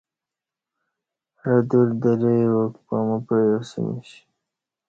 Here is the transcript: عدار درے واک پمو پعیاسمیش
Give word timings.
عدار 1.49 1.89
درے 2.01 2.35
واک 2.53 2.73
پمو 2.85 3.17
پعیاسمیش 3.25 4.09